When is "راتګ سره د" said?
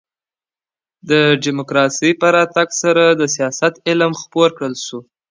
2.35-3.21